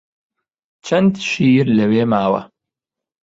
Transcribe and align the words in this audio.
چەند 0.85 1.13
شیر 1.29 1.65
لەوێ 1.77 2.03
ماوە؟ 2.11 2.41